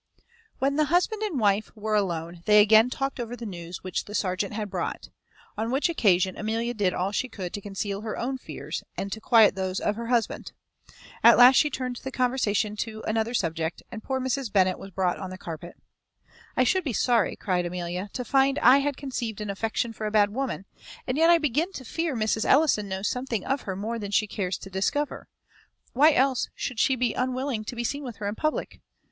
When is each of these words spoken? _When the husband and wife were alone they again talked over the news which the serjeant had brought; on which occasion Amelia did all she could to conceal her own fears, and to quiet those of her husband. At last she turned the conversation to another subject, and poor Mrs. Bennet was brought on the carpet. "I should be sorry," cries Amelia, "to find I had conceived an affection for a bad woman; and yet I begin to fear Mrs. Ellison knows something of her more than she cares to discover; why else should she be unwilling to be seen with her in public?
_When 0.57 0.77
the 0.77 0.85
husband 0.85 1.21
and 1.21 1.39
wife 1.39 1.71
were 1.75 1.93
alone 1.93 2.41
they 2.47 2.59
again 2.59 2.89
talked 2.89 3.19
over 3.19 3.35
the 3.35 3.45
news 3.45 3.83
which 3.83 4.05
the 4.05 4.15
serjeant 4.15 4.53
had 4.53 4.71
brought; 4.71 5.09
on 5.55 5.69
which 5.69 5.89
occasion 5.89 6.35
Amelia 6.35 6.73
did 6.73 6.91
all 6.95 7.11
she 7.11 7.29
could 7.29 7.53
to 7.53 7.61
conceal 7.61 8.01
her 8.01 8.17
own 8.17 8.39
fears, 8.39 8.83
and 8.97 9.11
to 9.11 9.21
quiet 9.21 9.53
those 9.53 9.79
of 9.79 9.97
her 9.97 10.07
husband. 10.07 10.53
At 11.23 11.37
last 11.37 11.57
she 11.57 11.69
turned 11.69 11.97
the 11.97 12.09
conversation 12.09 12.75
to 12.77 13.03
another 13.05 13.35
subject, 13.35 13.83
and 13.91 14.01
poor 14.01 14.19
Mrs. 14.19 14.51
Bennet 14.51 14.79
was 14.79 14.89
brought 14.89 15.19
on 15.19 15.29
the 15.29 15.37
carpet. 15.37 15.77
"I 16.57 16.63
should 16.63 16.83
be 16.83 16.93
sorry," 16.93 17.35
cries 17.35 17.67
Amelia, 17.67 18.09
"to 18.13 18.25
find 18.25 18.57
I 18.57 18.79
had 18.79 18.97
conceived 18.97 19.39
an 19.39 19.51
affection 19.51 19.93
for 19.93 20.07
a 20.07 20.11
bad 20.11 20.31
woman; 20.33 20.65
and 21.05 21.15
yet 21.15 21.29
I 21.29 21.37
begin 21.37 21.73
to 21.73 21.85
fear 21.85 22.15
Mrs. 22.15 22.43
Ellison 22.43 22.89
knows 22.89 23.07
something 23.07 23.45
of 23.45 23.61
her 23.69 23.75
more 23.75 23.99
than 23.99 24.09
she 24.09 24.25
cares 24.25 24.57
to 24.57 24.71
discover; 24.71 25.27
why 25.93 26.13
else 26.13 26.49
should 26.55 26.79
she 26.79 26.95
be 26.95 27.13
unwilling 27.13 27.63
to 27.65 27.75
be 27.75 27.83
seen 27.83 28.03
with 28.03 28.15
her 28.15 28.27
in 28.27 28.33
public? 28.33 28.81